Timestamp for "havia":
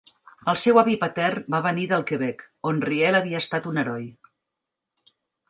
3.21-3.43